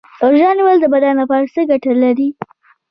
[0.21, 2.29] روژه نیول د بدن لپاره څه ګټه لري